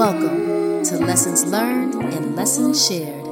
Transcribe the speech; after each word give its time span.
Welcome 0.00 0.82
to 0.84 0.96
Lessons 0.96 1.44
Learned 1.44 1.94
and 1.94 2.34
Lessons 2.34 2.86
Shared 2.86 3.22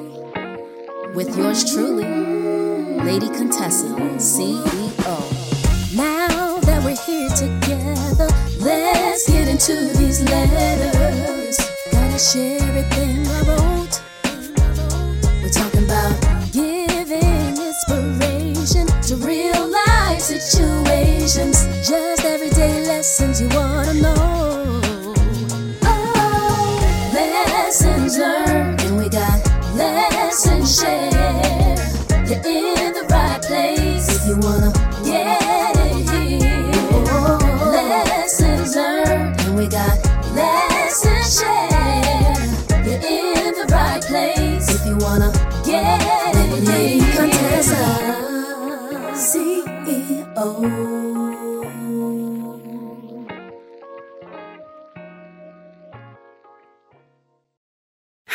with 1.15 1.35
yours 1.35 1.65
truly, 1.73 2.05
Lady 2.05 3.31
Contessa, 3.31 3.87
CEO. 4.19 5.17
Now 5.97 6.59
that 6.59 6.85
we're 6.85 6.95
here 7.07 7.31
together, 7.31 8.29
let's 8.61 9.27
get 9.31 9.49
into 9.49 9.77
these 9.97 10.23
letters. 10.25 11.57
Gotta 11.91 12.19
share 12.19 12.61
everything 12.61 13.27
I 13.27 13.41
wrote. 13.49 14.03
We're 15.41 15.49
talking 15.49 15.85
about 15.85 16.53
giving 16.53 17.57
inspiration 17.57 18.87
to 19.09 19.17
real 19.27 19.71
life 19.71 20.21
situations, 20.21 21.65
just 21.89 22.27
everyday 22.27 22.87
lessons 22.87 23.41
you 23.41 23.49
wanna 23.55 23.68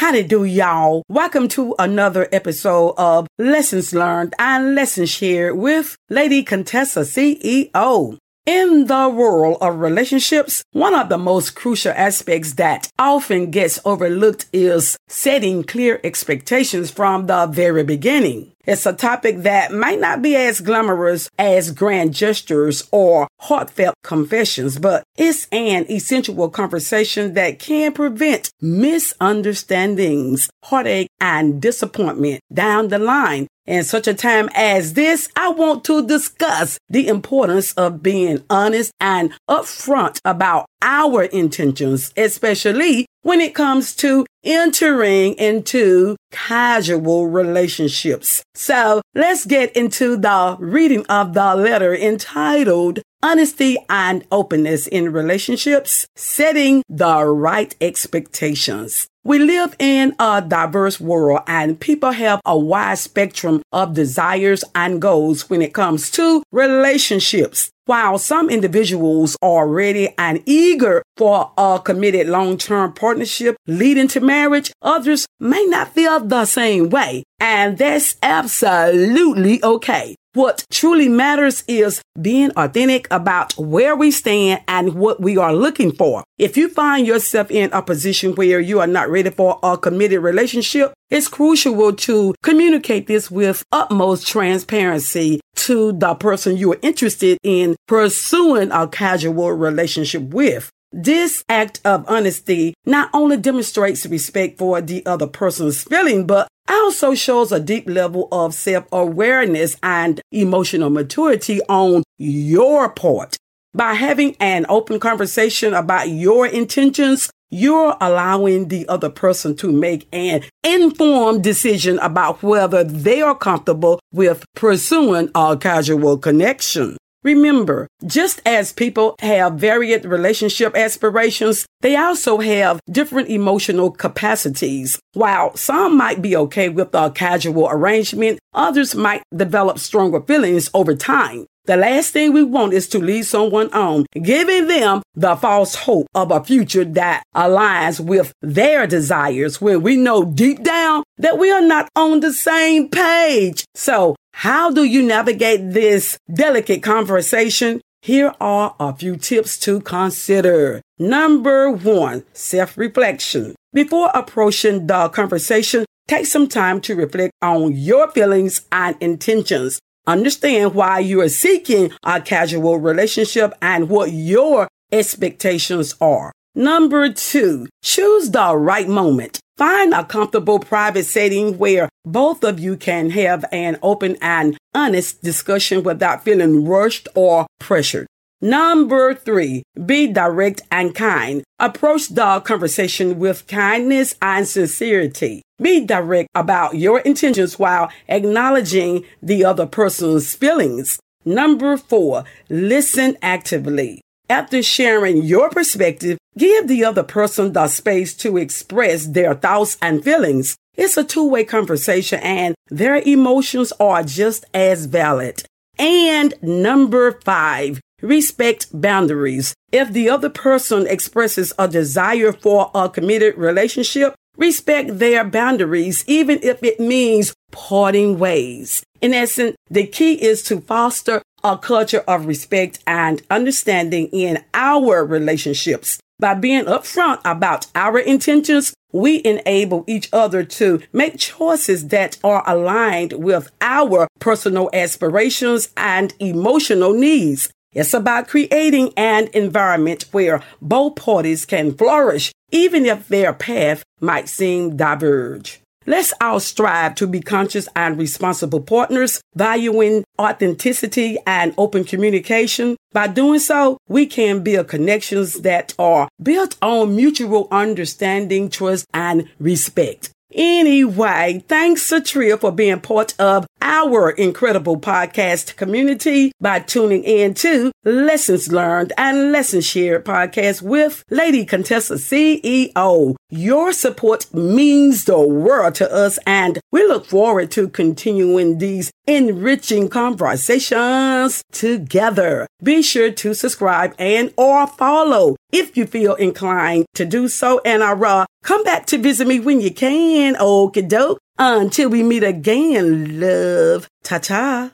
Howdy 0.04 0.24
do 0.24 0.44
y'all. 0.44 1.04
Welcome 1.08 1.48
to 1.56 1.76
another 1.80 2.28
episode 2.34 2.94
of 2.98 3.26
Lessons 3.40 3.94
Learned 3.94 4.34
and 4.38 4.76
Lessons 4.76 5.10
Shared 5.10 5.56
with 5.56 5.96
Lady 6.10 6.44
Contessa 6.44 7.06
CEO. 7.06 8.18
In 8.46 8.88
the 8.88 9.08
world 9.08 9.60
of 9.62 9.80
relationships, 9.80 10.62
one 10.74 10.94
of 10.94 11.08
the 11.08 11.18
most 11.18 11.56
crucial 11.56 11.94
aspects 11.96 12.56
that 12.56 12.92
often 13.00 13.50
gets 13.50 13.80
overlooked 13.86 14.48
is 14.52 14.98
setting 15.08 15.64
clear 15.64 16.02
expectations 16.04 16.92
from 16.92 17.28
the 17.28 17.46
very 17.46 17.86
beginning. 17.86 18.52
It's 18.66 18.86
a 18.86 18.94
topic 18.94 19.40
that 19.40 19.74
might 19.74 20.00
not 20.00 20.22
be 20.22 20.38
as 20.38 20.62
glamorous 20.62 21.30
as 21.38 21.72
grand 21.72 22.14
gestures 22.14 22.88
or 22.92 23.28
heartfelt 23.42 23.96
confessions, 24.04 24.80
but 24.80 25.04
it's 25.18 25.48
an 25.52 25.86
essential 25.92 26.50
conversation 26.50 27.34
that 27.34 27.60
can 27.60 27.92
prevent 27.92 28.52
misunderstandings, 28.62 30.50
heartache, 30.64 31.10
and 31.20 31.62
disappointment 31.62 32.40
down 32.54 32.88
the 32.88 33.00
line. 33.00 33.48
In 33.66 33.84
such 33.84 34.08
a 34.08 34.14
time 34.14 34.50
as 34.56 34.94
this, 34.94 35.30
I 35.36 35.50
want 35.50 35.84
to 35.86 36.06
discuss 36.06 36.78
the 36.90 37.08
importance 37.10 37.74
of 37.74 38.02
being 38.02 38.44
honest 38.50 38.94
and 39.00 39.34
upfront 39.50 40.20
about 40.24 40.68
our 40.82 41.24
intentions, 41.24 42.14
especially 42.16 43.08
when 43.24 43.42
it 43.42 43.56
comes 43.56 43.96
to 43.96 44.26
entering 44.44 45.34
into 45.36 46.16
casual 46.32 47.28
relationships. 47.28 48.44
So 48.54 49.02
let's 49.16 49.46
get 49.46 49.76
into 49.76 50.18
the 50.18 50.58
reading 50.60 51.06
of 51.08 51.34
the 51.34 51.56
letter 51.56 51.96
entitled 51.96 53.00
Honesty 53.24 53.78
and 53.90 54.26
Openness 54.32 54.86
in 54.86 55.14
Relationships, 55.14 56.06
Setting 56.16 56.84
the 56.90 57.26
Right 57.26 57.74
Expectations. 57.80 59.08
We 59.24 59.40
live 59.40 59.78
in 59.80 60.14
a 60.20 60.44
diverse 60.46 61.00
world 61.00 61.44
and 61.48 61.80
people 61.80 62.12
have 62.12 62.42
a 62.44 62.58
wide 62.60 62.98
spectrum 62.98 63.62
of 63.72 63.94
desires 63.94 64.66
and 64.76 65.02
goals 65.02 65.50
when 65.50 65.62
it 65.62 65.74
comes 65.74 66.12
to 66.12 66.44
relationships. 66.52 67.72
While 67.86 68.18
some 68.18 68.50
individuals 68.50 69.36
are 69.42 69.68
ready 69.68 70.14
and 70.18 70.42
eager 70.46 71.04
for 71.18 71.52
a 71.58 71.82
committed 71.84 72.28
long-term 72.28 72.94
partnership 72.94 73.58
leading 73.68 74.08
to 74.10 74.22
marriage, 74.22 74.72
others 74.82 75.26
may 75.42 75.66
not 75.66 75.94
feel 75.94 76.22
the 76.22 76.46
same 76.46 76.90
way. 76.90 77.24
And 77.42 77.78
that's 77.78 78.16
absolutely 78.24 79.62
okay. 79.62 80.16
What 80.32 80.66
truly 80.72 81.10
matters 81.10 81.64
is 81.68 82.02
being 82.20 82.52
authentic 82.56 83.08
about 83.12 83.56
where 83.58 83.96
we 83.96 84.12
stand 84.12 84.64
and 84.68 84.96
what 84.96 85.22
we 85.22 85.38
are 85.38 85.54
looking 85.54 85.92
for. 85.92 86.24
If 86.40 86.58
you 86.58 86.70
find 86.70 87.06
yourself 87.06 87.52
in 87.52 87.70
a 87.72 87.84
position 87.84 88.34
where 88.34 88.60
you 88.60 88.80
are 88.80 88.88
not 88.88 89.10
ready 89.10 89.30
for 89.30 89.60
a 89.62 89.78
committed 89.78 90.22
relationship, 90.22 90.94
it's 91.12 91.28
crucial 91.28 91.94
to 91.94 92.34
communicate 92.42 93.06
this 93.06 93.30
with 93.30 93.64
utmost 93.72 94.26
transparency 94.26 95.40
to 95.64 95.94
the 95.94 96.14
person 96.16 96.58
you 96.58 96.74
are 96.74 96.80
interested 96.82 97.38
in 97.42 97.76
pursuing 97.88 98.70
a 98.72 98.88
casual 98.88 99.54
relationship 99.54 100.22
with. 100.24 100.70
This 100.92 101.44
act 101.50 101.80
of 101.86 102.06
honesty 102.08 102.74
not 102.86 103.10
only 103.14 103.38
demonstrates 103.38 104.06
respect 104.06 104.60
for 104.60 104.82
the 104.82 105.06
other 105.06 105.26
person's 105.26 105.84
feeling, 105.84 106.28
but 106.28 106.48
also 106.68 107.16
shows 107.16 107.52
a 107.52 107.60
deep 107.60 107.90
level 107.90 108.28
of 108.32 108.54
self 108.54 108.86
awareness 108.92 109.76
and 109.82 110.22
emotional 110.32 110.90
maturity 110.90 111.62
on 111.70 112.04
your 112.18 112.90
part. 112.90 113.38
By 113.74 113.94
having 113.94 114.36
an 114.40 114.66
open 114.70 115.00
conversation 115.00 115.74
about 115.74 116.10
your 116.10 116.46
intentions, 116.46 117.32
you're 117.54 117.96
allowing 118.02 118.68
the 118.70 118.88
other 118.90 119.10
person 119.10 119.56
to 119.58 119.72
make 119.72 120.08
an 120.12 120.42
informed 120.64 121.44
decision 121.44 122.00
about 122.00 122.42
whether 122.42 122.84
they 122.84 123.22
are 123.22 123.36
comfortable 123.36 124.00
with 124.12 124.44
pursuing 124.56 125.30
a 125.36 125.56
casual 125.56 126.18
connection. 126.18 126.98
Remember, 127.24 127.88
just 128.06 128.42
as 128.46 128.74
people 128.74 129.16
have 129.20 129.54
varied 129.54 130.04
relationship 130.04 130.76
aspirations, 130.76 131.66
they 131.80 131.96
also 131.96 132.40
have 132.40 132.82
different 132.92 133.30
emotional 133.30 133.92
capacities. 133.92 135.00
While 135.14 135.56
some 135.56 135.96
might 135.96 136.22
be 136.22 136.36
okay 136.36 136.68
with 136.68 136.94
a 136.94 137.12
casual 137.12 137.70
arrangement, 137.70 138.40
others 138.54 138.94
might 138.94 139.24
develop 139.34 139.80
stronger 139.80 140.20
feelings 140.22 140.70
over 140.74 140.96
time. 140.96 141.46
The 141.66 141.78
last 141.78 142.12
thing 142.12 142.34
we 142.34 142.44
want 142.44 142.74
is 142.74 142.90
to 142.90 143.00
lead 143.00 143.24
someone 143.24 143.72
on, 143.72 144.06
giving 144.22 144.68
them 144.68 145.02
the 145.16 145.38
false 145.38 145.76
hope 145.76 146.08
of 146.14 146.30
a 146.30 146.44
future 146.44 146.84
that 146.84 147.24
aligns 147.34 148.02
with 148.02 148.34
their 148.42 148.86
desires 148.86 149.62
when 149.62 149.82
we 149.82 149.96
know 149.96 150.26
deep 150.26 150.62
down 150.62 151.04
that 151.20 151.38
we 151.38 151.52
are 151.52 151.62
not 151.62 151.88
on 151.96 152.20
the 152.20 152.34
same 152.34 152.90
page. 152.90 153.64
So 153.76 154.18
how 154.34 154.72
do 154.72 154.84
you 154.84 155.04
navigate 155.04 155.72
this 155.72 156.18
delicate 156.34 156.84
conversation? 156.84 157.80
Here 158.02 158.34
are 158.42 158.76
a 158.78 158.94
few 158.94 159.16
tips 159.16 159.58
to 159.60 159.80
consider. 159.80 160.82
Number 161.00 161.72
one, 161.72 162.26
self 162.34 162.78
reflection. 162.78 163.56
Before 163.72 164.12
approaching 164.14 164.88
the 164.88 165.08
conversation, 165.08 165.86
take 166.10 166.26
some 166.26 166.50
time 166.50 166.82
to 166.82 166.96
reflect 166.96 167.32
on 167.42 167.72
your 167.72 168.12
feelings 168.12 168.68
and 168.74 168.98
intentions. 169.00 169.80
Understand 170.06 170.74
why 170.74 171.00
you 171.00 171.22
are 171.22 171.30
seeking 171.30 171.92
a 172.04 172.20
casual 172.20 172.78
relationship 172.78 173.54
and 173.62 173.90
what 173.90 174.12
your 174.12 174.68
expectations 174.92 175.96
are. 176.02 176.34
Number 176.56 177.12
two, 177.12 177.68
choose 177.82 178.30
the 178.30 178.56
right 178.56 178.88
moment. 178.88 179.40
Find 179.58 179.94
a 179.94 180.04
comfortable 180.04 180.60
private 180.60 181.06
setting 181.06 181.58
where 181.58 181.88
both 182.06 182.44
of 182.44 182.60
you 182.60 182.76
can 182.76 183.12
have 183.12 183.46
an 183.52 183.78
open 183.82 184.18
and 184.22 184.58
honest 184.76 185.22
discussion 185.24 185.84
without 185.84 186.24
feeling 186.24 186.66
rushed 186.66 187.08
or 187.16 187.48
pressured. 187.60 188.08
Number 188.44 189.14
three, 189.14 189.64
be 189.86 190.08
direct 190.08 190.64
and 190.70 190.94
kind. 190.94 191.46
Approach 191.60 192.10
the 192.10 192.42
conversation 192.42 193.18
with 193.18 193.48
kindness 193.48 194.16
and 194.22 194.46
sincerity. 194.46 195.44
Be 195.62 195.86
direct 195.86 196.28
about 196.36 196.76
your 196.76 197.00
intentions 197.00 197.58
while 197.58 197.90
acknowledging 198.10 199.06
the 199.22 199.46
other 199.46 199.66
person's 199.66 200.36
feelings. 200.36 201.00
Number 201.24 201.78
four, 201.78 202.26
listen 202.50 203.16
actively. 203.22 204.02
After 204.30 204.62
sharing 204.62 205.24
your 205.24 205.50
perspective, 205.50 206.18
give 206.38 206.68
the 206.68 206.84
other 206.84 207.04
person 207.04 207.54
the 207.54 207.70
space 207.70 208.14
to 208.16 208.36
express 208.36 209.06
their 209.06 209.36
thoughts 209.36 209.78
and 209.82 210.04
feelings. 210.04 210.58
It's 210.76 210.98
a 210.98 211.06
two 211.06 211.30
way 211.30 211.46
conversation 211.46 212.20
and 212.20 212.56
their 212.68 212.98
emotions 212.98 213.72
are 213.80 214.04
just 214.04 214.44
as 214.54 214.86
valid. 214.86 215.46
And 215.80 216.34
number 216.42 217.20
five, 217.22 217.80
respect 218.04 218.68
boundaries. 218.74 219.56
If 219.72 219.92
the 219.92 220.10
other 220.10 220.30
person 220.30 220.86
expresses 220.86 221.54
a 221.58 221.68
desire 221.68 222.34
for 222.34 222.70
a 222.76 222.90
committed 222.90 223.38
relationship, 223.38 224.14
respect 224.38 225.00
their 225.00 225.24
boundaries, 225.24 226.04
even 226.06 226.40
if 226.44 226.62
it 226.64 226.80
means 226.80 227.34
parting 227.52 228.20
ways. 228.20 228.84
In 229.02 229.14
essence, 229.14 229.56
the 229.70 229.88
key 229.88 230.14
is 230.14 230.44
to 230.44 230.62
foster 230.62 231.22
a 231.44 231.58
culture 231.58 232.04
of 232.08 232.26
respect 232.26 232.80
and 232.86 233.22
understanding 233.30 234.08
in 234.08 234.44
our 234.54 235.04
relationships. 235.06 236.00
By 236.20 236.36
being 236.36 236.66
upfront 236.66 237.20
about 237.26 237.68
our 237.76 238.00
intentions, 238.00 238.74
we 238.94 239.22
enable 239.26 239.84
each 239.88 240.10
other 240.14 240.44
to 240.44 240.82
make 240.94 241.18
choices 241.18 241.88
that 241.88 242.18
are 242.24 242.44
aligned 242.48 243.14
with 243.14 243.52
our 243.60 244.08
personal 244.20 244.70
aspirations 244.72 245.70
and 245.76 246.14
emotional 246.20 246.94
needs. 246.94 247.50
It's 247.74 247.94
about 247.94 248.28
creating 248.28 248.94
an 248.96 249.30
environment 249.34 250.06
where 250.12 250.42
both 250.62 250.96
parties 250.96 251.46
can 251.46 251.74
flourish, 251.74 252.32
even 252.52 252.86
if 252.86 253.08
their 253.08 253.34
path 253.34 253.84
might 254.00 254.30
seem 254.30 254.78
diverge. 254.78 255.60
Let's 255.86 256.14
all 256.22 256.40
strive 256.40 256.96
to 256.96 257.08
be 257.08 257.20
conscious 257.20 257.68
and 257.76 257.98
responsible 257.98 258.62
partners, 258.62 259.22
valuing 259.36 260.06
authenticity 260.18 261.18
and 261.28 261.54
open 261.58 261.84
communication. 261.84 262.78
By 262.94 263.08
doing 263.08 263.40
so, 263.40 263.78
we 263.90 264.06
can 264.06 264.44
build 264.44 264.70
connections 264.70 265.42
that 265.42 265.74
are 265.78 266.08
built 266.22 266.56
on 266.62 266.96
mutual 266.96 267.50
understanding, 267.52 268.50
trust, 268.50 268.86
and 268.94 269.30
respect. 269.40 270.12
Anyway, 270.34 271.44
thanks 271.48 271.84
Satria 271.84 272.40
for 272.40 272.52
being 272.52 272.80
part 272.80 273.14
of 273.20 273.46
our 273.64 274.12
incredible 274.12 274.78
podcast 274.78 275.56
community 275.56 276.34
by 276.40 276.60
tuning 276.60 277.04
in 277.04 277.34
to 277.34 277.72
Lessons 277.86 278.52
Learned 278.52 278.92
and 278.98 279.32
Lessons 279.32 279.66
Shared 279.66 280.04
podcast 280.04 280.62
with 280.62 281.04
Lady 281.10 281.46
Contessa 281.46 281.96
CEO. 281.96 283.16
Your 283.30 283.72
support 283.72 284.32
means 284.34 285.06
the 285.06 285.20
world 285.20 285.76
to 285.76 285.92
us 285.92 286.20
and 286.28 286.60
we 286.72 286.86
look 286.86 287.06
forward 287.06 287.52
to 287.52 287.70
continuing 287.70 288.58
these 288.58 288.92
enriching 289.08 289.88
conversations 289.88 291.42
together. 291.52 292.48
Be 292.62 292.82
sure 292.82 293.12
to 293.12 293.34
subscribe 293.34 293.96
and 293.98 294.34
or 294.38 294.68
follow 294.68 295.38
if 295.52 295.78
you 295.78 295.86
feel 295.86 296.16
inclined 296.16 296.86
to 296.96 297.06
do 297.06 297.28
so. 297.28 297.62
And 297.64 297.84
I 297.84 297.94
uh, 297.94 298.26
come 298.44 298.64
back 298.64 298.86
to 298.88 298.98
visit 298.98 299.28
me 299.28 299.40
when 299.40 299.62
you 299.62 299.72
can. 299.72 300.36
Okie 300.36 300.88
doke. 300.88 301.20
Until 301.38 301.90
we 301.90 302.04
meet 302.04 302.24
again, 302.24 303.20
love. 303.20 303.88
Ta 304.04 304.20
ta. 304.20 304.72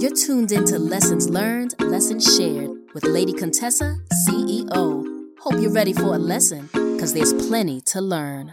You're 0.00 0.14
tuned 0.14 0.50
into 0.50 0.78
Lessons 0.78 1.28
Learned, 1.28 1.74
Lessons 1.80 2.36
Shared 2.36 2.70
with 2.94 3.04
Lady 3.04 3.34
Contessa, 3.34 3.96
CEO. 4.26 5.04
Hope 5.40 5.60
you're 5.60 5.72
ready 5.72 5.92
for 5.92 6.14
a 6.14 6.18
lesson, 6.18 6.68
because 6.72 7.12
there's 7.12 7.34
plenty 7.34 7.82
to 7.82 8.00
learn. 8.00 8.52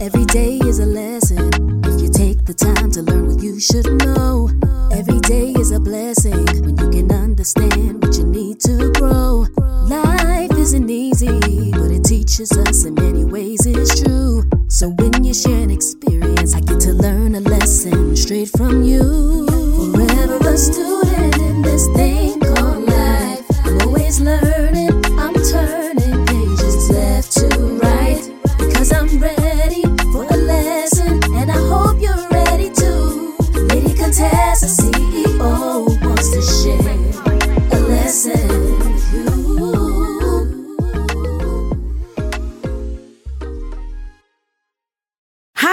Every 0.00 0.26
day 0.26 0.58
is 0.58 0.78
a 0.78 0.86
lesson 0.86 1.48
if 1.84 2.00
you 2.02 2.10
take 2.10 2.44
the 2.44 2.54
time 2.54 2.90
to 2.92 3.02
learn 3.02 3.26
what 3.26 3.42
you 3.42 3.58
should 3.58 3.86
know. 4.04 4.50
Every 4.92 5.20
day 5.20 5.52
is 5.52 5.72
a 5.72 5.80
blessing 5.80 6.44
when 6.62 6.76
you 6.76 6.90
can 6.90 7.10
understand 7.10 8.02
what 8.02 8.16
you 8.16 8.24
need 8.24 8.60
to 8.60 8.92
grow. 8.92 9.46
Life 9.88 10.52
isn't 10.52 10.90
easy, 10.90 11.70
but 11.72 11.90
it 11.90 12.04
teaches 12.04 12.52
us 12.52 12.84
in 12.84 12.94
many 12.94 13.24
ways, 13.24 13.66
it's 13.66 14.02
true. 14.02 14.44
So 14.68 14.90
when 14.90 15.17
you 15.34 15.70
experience, 15.70 16.54
I 16.54 16.60
get 16.60 16.80
to 16.80 16.92
learn 16.92 17.34
a 17.34 17.40
lesson 17.40 18.16
straight 18.16 18.48
from 18.48 18.82
you. 18.82 19.46
Forever 19.92 20.38
a 20.38 20.56
student 20.56 20.97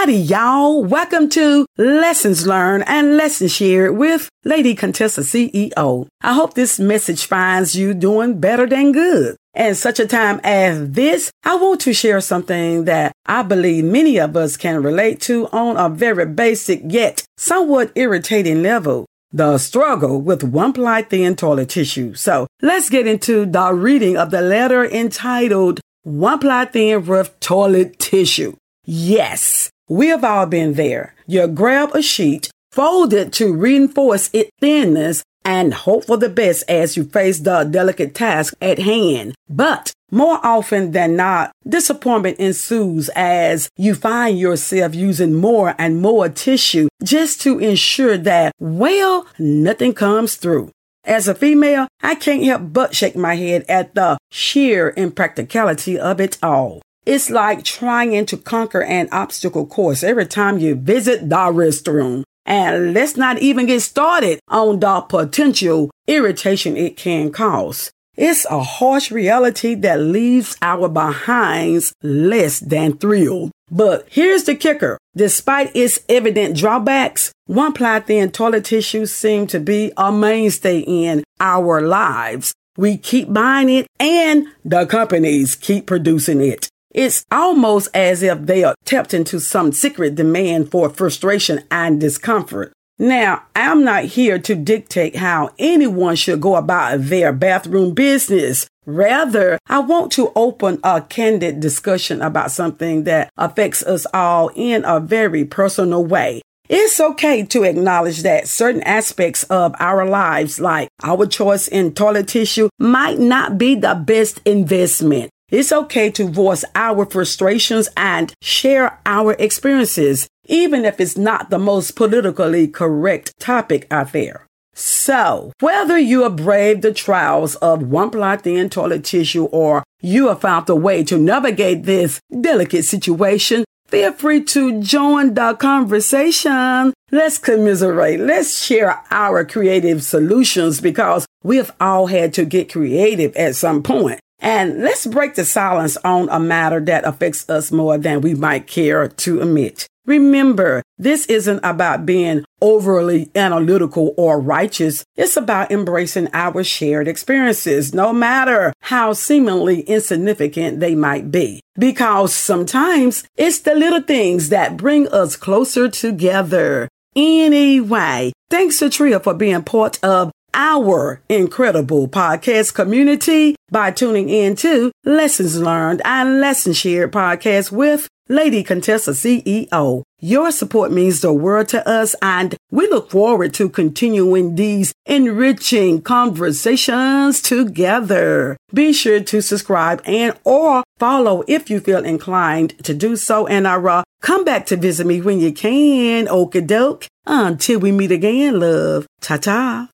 Howdy, 0.06 0.18
y'all. 0.18 0.84
Welcome 0.84 1.30
to 1.30 1.66
Lessons 1.80 2.46
Learned 2.46 2.84
and 2.86 3.18
Lessons 3.18 3.52
Shared 3.52 3.98
with 3.98 4.30
Lady 4.44 4.76
Contessa 4.76 5.22
CEO. 5.22 6.08
I 6.22 6.34
hope 6.36 6.54
this 6.54 6.80
message 6.80 7.26
finds 7.26 7.76
you 7.76 7.96
doing 7.96 8.40
better 8.40 8.68
than 8.68 8.92
good. 8.92 9.36
And 9.56 9.76
such 9.76 10.00
a 10.00 10.06
time 10.06 10.40
as 10.44 10.92
this, 10.92 11.32
I 11.44 11.56
want 11.56 11.82
to 11.82 11.94
share 11.96 12.22
something 12.22 12.86
that 12.86 13.14
I 13.26 13.42
believe 13.42 13.84
many 13.84 14.20
of 14.20 14.38
us 14.38 14.58
can 14.58 14.84
relate 14.84 15.22
to 15.22 15.48
on 15.48 15.76
a 15.76 15.90
very 15.90 16.28
basic 16.28 16.82
yet 16.86 17.26
somewhat 17.40 17.92
irritating 17.96 18.62
level. 18.62 19.08
The 19.32 19.58
struggle 19.58 20.22
with 20.22 20.44
one 20.44 20.74
ply 20.74 21.02
thin 21.02 21.36
toilet 21.36 21.70
tissue. 21.70 22.14
So 22.14 22.46
let's 22.62 22.92
get 22.92 23.08
into 23.08 23.48
the 23.48 23.74
reading 23.74 24.18
of 24.18 24.30
the 24.30 24.42
letter 24.42 24.86
entitled 24.86 25.80
One 26.04 26.38
Ply 26.38 26.66
Thin 26.66 27.04
Rough 27.06 27.40
Toilet 27.40 27.98
Tissue. 27.98 28.56
Yes, 28.88 29.72
we 29.88 30.08
have 30.08 30.24
all 30.24 30.46
been 30.46 30.74
there. 30.74 31.14
You 31.28 31.48
grab 31.48 31.96
a 31.96 32.02
sheet, 32.02 32.50
fold 32.72 33.14
it 33.14 33.34
to 33.34 33.54
reinforce 33.54 34.30
its 34.34 34.52
thinness, 34.60 35.24
and 35.44 35.74
hope 35.74 36.06
for 36.06 36.18
the 36.18 36.30
best 36.30 36.64
as 36.68 36.98
you 36.98 37.04
face 37.04 37.40
the 37.40 37.64
delicate 37.64 38.16
task 38.16 38.56
at 38.62 38.80
hand. 38.80 39.36
But 39.48 39.94
more 40.12 40.40
often 40.44 40.92
than 40.92 41.16
not, 41.16 41.52
disappointment 41.68 42.40
ensues 42.40 43.10
as 43.16 43.70
you 43.78 43.94
find 43.94 44.40
yourself 44.40 44.96
using 44.96 45.34
more 45.36 45.76
and 45.78 46.02
more 46.02 46.30
tissue 46.30 46.88
just 47.04 47.42
to 47.42 47.60
ensure 47.60 48.18
that, 48.18 48.54
well, 48.60 49.28
nothing 49.38 49.94
comes 49.94 50.36
through. 50.36 50.72
As 51.04 51.28
a 51.28 51.36
female, 51.36 51.88
I 52.02 52.16
can't 52.16 52.44
help 52.44 52.74
but 52.74 52.96
shake 52.96 53.16
my 53.16 53.36
head 53.36 53.66
at 53.70 53.94
the 53.94 54.18
sheer 54.32 54.94
impracticality 54.98 56.00
of 56.00 56.20
it 56.20 56.40
all. 56.42 56.82
It's 57.06 57.30
like 57.30 57.64
trying 57.64 58.26
to 58.26 58.38
conquer 58.38 58.82
an 58.82 59.10
obstacle 59.12 59.66
course 59.68 60.04
every 60.04 60.26
time 60.26 60.58
you 60.58 60.76
visit 60.76 61.30
the 61.30 61.36
restroom. 61.36 62.24
And 62.46 62.94
let's 62.94 63.16
not 63.16 63.40
even 63.40 63.68
get 63.68 63.82
started 63.82 64.40
on 64.48 64.80
the 64.80 65.02
potential 65.02 65.92
irritation 66.08 66.78
it 66.78 66.98
can 66.98 67.32
cause. 67.32 67.92
It's 68.16 68.46
a 68.46 68.64
harsh 68.64 69.12
reality 69.12 69.76
that 69.76 70.00
leaves 70.00 70.56
our 70.62 70.88
behinds 70.88 71.94
less 72.02 72.60
than 72.60 72.98
thrilled. 72.98 73.52
But 73.70 74.08
here's 74.10 74.44
the 74.46 74.56
kicker. 74.56 74.98
Despite 75.16 75.76
its 75.76 76.00
evident 76.08 76.56
drawbacks, 76.58 77.32
one 77.46 77.74
ply 77.74 78.00
thin 78.00 78.32
toilet 78.32 78.66
tissue 78.66 79.06
seems 79.06 79.52
to 79.52 79.60
be 79.60 79.92
a 79.98 80.12
mainstay 80.12 80.80
in 80.80 81.24
our 81.40 81.82
lives. 81.82 82.54
We 82.78 82.98
keep 82.98 83.32
buying 83.32 83.70
it 83.70 83.88
and 84.00 84.48
the 84.64 84.86
companies 84.86 85.56
keep 85.56 85.86
producing 85.86 86.42
it. 86.42 86.70
It's 86.96 87.26
almost 87.30 87.90
as 87.94 88.24
if 88.24 88.46
they 88.46 88.64
are 88.64 88.74
tapped 88.86 89.14
into 89.14 89.42
some 89.42 89.74
secret 89.74 90.16
demand 90.16 90.72
for 90.72 90.90
frustration 90.90 91.66
and 91.70 92.00
discomfort. 92.00 92.72
Now, 92.98 93.44
I'm 93.54 93.84
not 93.84 94.06
here 94.06 94.40
to 94.40 94.56
dictate 94.56 95.18
how 95.18 95.50
anyone 95.60 96.16
should 96.16 96.40
go 96.40 96.56
about 96.56 97.02
their 97.02 97.34
bathroom 97.34 97.94
business. 97.94 98.66
Rather, 98.86 99.60
I 99.68 99.80
want 99.80 100.14
to 100.14 100.32
open 100.38 100.80
a 100.86 101.02
candid 101.02 101.60
discussion 101.60 102.22
about 102.22 102.52
something 102.52 103.04
that 103.04 103.30
affects 103.36 103.84
us 103.84 104.08
all 104.14 104.50
in 104.56 104.86
a 104.86 105.02
very 105.02 105.44
personal 105.44 106.06
way. 106.06 106.42
It's 106.70 107.02
okay 107.02 107.44
to 107.44 107.64
acknowledge 107.64 108.24
that 108.24 108.48
certain 108.48 108.84
aspects 108.84 109.44
of 109.44 109.76
our 109.80 110.08
lives, 110.08 110.62
like 110.62 110.88
our 111.04 111.26
choice 111.26 111.68
in 111.68 111.94
toilet 111.94 112.30
tissue, 112.30 112.70
might 112.80 113.20
not 113.20 113.58
be 113.58 113.76
the 113.76 113.96
best 113.96 114.40
investment. 114.46 115.30
It's 115.56 115.72
okay 115.72 116.10
to 116.12 116.28
voice 116.28 116.66
our 116.76 117.06
frustrations 117.06 117.88
and 117.96 118.34
share 118.42 119.00
our 119.06 119.38
experiences, 119.40 120.28
even 120.48 120.84
if 120.84 121.00
it's 121.00 121.16
not 121.16 121.50
the 121.50 121.58
most 121.58 121.96
politically 121.96 122.68
correct 122.68 123.40
topic 123.40 123.88
out 123.90 124.12
there. 124.12 124.48
So, 124.74 125.54
whether 125.62 125.98
you 125.98 126.24
have 126.24 126.36
braved 126.36 126.82
the 126.82 126.92
trials 126.92 127.56
of 127.56 127.84
one 127.84 128.10
ply 128.10 128.36
thin 128.36 128.70
toilet 128.70 129.06
tissue 129.06 129.46
or 129.46 129.86
you 130.02 130.28
have 130.28 130.42
found 130.42 130.70
a 130.70 130.76
way 130.76 131.06
to 131.06 131.18
navigate 131.18 131.84
this 131.84 132.20
delicate 132.42 132.84
situation, 132.84 133.64
feel 133.88 134.12
free 134.12 134.44
to 134.44 134.82
join 134.82 135.36
the 135.36 135.54
conversation. 135.54 136.94
Let's 137.12 137.38
commiserate. 137.38 138.20
Let's 138.20 138.62
share 138.62 139.02
our 139.10 139.46
creative 139.46 140.04
solutions 140.04 140.82
because 140.82 141.26
we've 141.44 141.72
all 141.80 142.08
had 142.08 142.34
to 142.34 142.44
get 142.44 142.74
creative 142.74 143.34
at 143.38 143.56
some 143.56 143.84
point. 143.84 144.20
And 144.40 144.82
let's 144.82 145.06
break 145.08 145.36
the 145.36 145.46
silence 145.46 145.98
on 145.98 146.30
a 146.30 146.40
matter 146.40 146.80
that 146.82 147.06
affects 147.06 147.50
us 147.50 147.72
more 147.72 147.98
than 147.98 148.22
we 148.22 148.36
might 148.36 148.68
care 148.68 149.08
to 149.08 149.42
admit. 149.42 149.88
Remember, 150.06 150.84
this 151.00 151.26
isn't 151.26 151.62
about 151.64 152.06
being 152.06 152.46
overly 152.62 153.32
analytical 153.36 154.14
or 154.18 154.40
righteous. 154.40 155.04
It's 155.16 155.36
about 155.36 155.72
embracing 155.72 156.30
our 156.32 156.64
shared 156.64 157.08
experiences, 157.08 157.94
no 157.94 158.14
matter 158.14 158.72
how 158.82 159.14
seemingly 159.14 159.82
insignificant 159.82 160.80
they 160.80 160.94
might 160.94 161.32
be. 161.32 161.62
Because 161.78 162.34
sometimes 162.36 163.24
it's 163.36 163.60
the 163.60 163.74
little 163.74 164.02
things 164.02 164.50
that 164.50 164.78
bring 164.78 165.08
us 165.08 165.36
closer 165.36 165.90
together. 165.90 166.88
Anyway, 167.16 168.32
thanks 168.50 168.78
to 168.80 168.90
Tria 168.90 169.20
for 169.20 169.34
being 169.34 169.64
part 169.64 170.04
of 170.04 170.32
our 170.56 171.22
incredible 171.30 172.08
podcast 172.08 172.74
community 172.74 173.56
by 173.70 173.92
tuning 173.92 174.30
in 174.30 174.56
to 174.56 174.92
Lessons 175.04 175.60
Learned 175.60 176.02
and 176.06 176.40
Lessons 176.40 176.78
Shared 176.78 177.12
podcast 177.12 177.72
with 177.72 178.08
Lady 178.30 178.64
Contessa 178.64 179.12
CEO. 179.12 180.02
Your 180.20 180.52
support 180.52 180.92
means 180.92 181.22
the 181.22 181.34
world 181.34 181.68
to 181.68 181.88
us 181.88 182.16
and 182.22 182.56
we 182.72 182.88
look 182.88 183.12
forward 183.12 183.54
to 183.56 183.70
continuing 183.70 184.56
these 184.56 184.94
enriching 185.06 186.02
conversations 186.02 187.42
together. 187.42 188.58
Be 188.74 188.94
sure 188.94 189.20
to 189.20 189.42
subscribe 189.42 190.02
and 190.06 190.36
or 190.44 190.84
follow 190.98 191.44
if 191.48 191.70
you 191.70 191.80
feel 191.80 192.04
inclined 192.04 192.80
to 192.84 192.96
do 192.96 193.16
so 193.16 193.46
and 193.46 193.68
I 193.68 194.04
come 194.22 194.44
back 194.44 194.66
to 194.68 194.78
visit 194.78 195.06
me 195.06 195.22
when 195.22 195.40
you 195.40 195.52
can. 195.52 196.26
Okie 196.26 196.66
doke. 196.66 197.06
Until 197.28 197.80
we 197.80 197.92
meet 197.92 198.12
again, 198.12 198.60
love. 198.60 199.06
Ta 199.22 199.38
ta. 199.38 199.90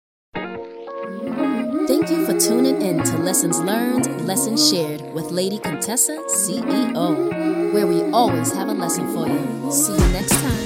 Thank 1.92 2.10
you 2.10 2.26
for 2.26 2.40
tuning 2.40 2.82
in 2.82 3.04
to 3.04 3.18
Lessons 3.18 3.60
Learned, 3.60 4.26
Lessons 4.26 4.72
Shared 4.72 5.14
with 5.14 5.30
Lady 5.30 5.58
Contessa, 5.58 6.24
CEO, 6.30 7.74
where 7.74 7.86
we 7.86 8.02
always 8.14 8.54
have 8.54 8.70
a 8.70 8.74
lesson 8.74 9.14
for 9.14 9.28
you. 9.28 9.72
See 9.74 9.92
you 9.92 10.08
next 10.14 10.32
time. 10.32 10.64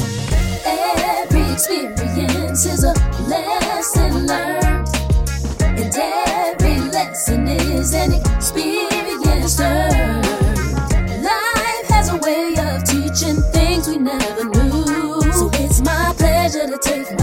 Every 0.68 1.52
experience 1.52 2.68
is 2.68 2.84
a 2.84 2.94
lesson 3.28 4.28
learned, 4.28 4.88
and 5.62 5.96
every 5.98 6.80
lesson 6.92 7.48
is 7.48 7.96
an 7.96 8.14
experience 8.14 9.58
learned. 9.58 10.28
Life 11.24 11.88
has 11.90 12.10
a 12.10 12.18
way 12.18 12.54
of 12.60 12.84
teaching 12.84 13.42
things 13.52 13.88
we 13.88 13.98
never 13.98 14.44
knew, 14.44 15.24
so 15.34 15.50
it's 15.56 15.82
my 15.82 16.14
pleasure 16.20 16.68
to 16.68 16.78
take 16.78 17.20